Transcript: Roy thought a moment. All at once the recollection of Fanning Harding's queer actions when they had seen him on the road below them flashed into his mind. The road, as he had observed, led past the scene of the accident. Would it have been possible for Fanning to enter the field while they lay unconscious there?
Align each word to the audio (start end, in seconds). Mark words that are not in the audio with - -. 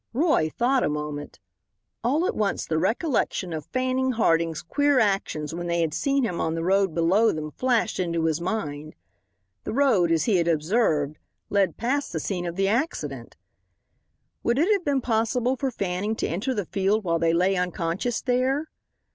Roy 0.13 0.49
thought 0.49 0.83
a 0.83 0.89
moment. 0.89 1.39
All 2.03 2.25
at 2.25 2.35
once 2.35 2.65
the 2.65 2.79
recollection 2.79 3.53
of 3.53 3.67
Fanning 3.67 4.13
Harding's 4.13 4.63
queer 4.63 4.97
actions 4.99 5.53
when 5.53 5.67
they 5.67 5.81
had 5.81 5.93
seen 5.93 6.23
him 6.23 6.41
on 6.41 6.55
the 6.55 6.63
road 6.63 6.95
below 6.95 7.31
them 7.31 7.51
flashed 7.51 7.99
into 7.99 8.25
his 8.25 8.41
mind. 8.41 8.95
The 9.63 9.73
road, 9.73 10.11
as 10.11 10.23
he 10.23 10.37
had 10.37 10.47
observed, 10.47 11.19
led 11.51 11.77
past 11.77 12.13
the 12.13 12.19
scene 12.19 12.47
of 12.47 12.55
the 12.55 12.67
accident. 12.67 13.37
Would 14.41 14.57
it 14.57 14.71
have 14.73 14.83
been 14.83 15.01
possible 15.01 15.55
for 15.55 15.69
Fanning 15.69 16.15
to 16.15 16.27
enter 16.27 16.55
the 16.55 16.65
field 16.65 17.03
while 17.03 17.19
they 17.19 17.31
lay 17.31 17.55
unconscious 17.55 18.23
there? 18.23 18.71